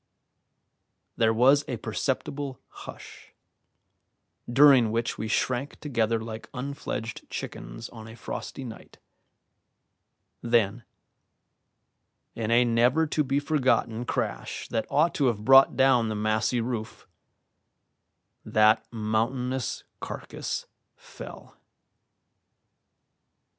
There 1.15 1.31
was 1.31 1.63
a 1.67 1.77
perceptible 1.77 2.59
hush, 2.69 3.35
during 4.51 4.89
which 4.89 5.19
we 5.19 5.27
shrank 5.27 5.79
together 5.79 6.19
like 6.19 6.49
unfledged 6.55 7.29
chickens 7.29 7.87
on 7.89 8.07
a 8.07 8.15
frosty 8.15 8.63
night; 8.63 8.97
then, 10.41 10.85
in 12.33 12.49
a 12.49 12.65
never 12.65 13.05
to 13.05 13.23
be 13.23 13.39
forgotten 13.39 14.05
crash 14.05 14.67
that 14.69 14.87
ought 14.89 15.13
to 15.13 15.27
have 15.27 15.45
brought 15.45 15.75
down 15.77 16.09
the 16.09 16.15
massy 16.15 16.61
roof, 16.61 17.07
that 18.43 18.83
mountainous 18.91 19.83
carcass 19.99 20.65
fell. 20.95 21.57